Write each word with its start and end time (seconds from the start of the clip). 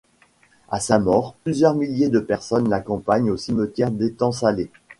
À 0.71 0.79
sa 0.79 0.97
mort, 0.97 1.35
plusieurs 1.43 1.75
milliers 1.75 2.09
de 2.09 2.19
personnes 2.19 2.69
l'accompagnent 2.69 3.29
au 3.29 3.37
cimetière 3.37 3.91
d'Etang-Salé. 3.91 4.71